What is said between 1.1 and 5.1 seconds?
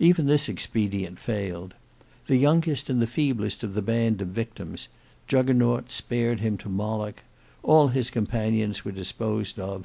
failed. The youngest and the feeblest of the band of victims,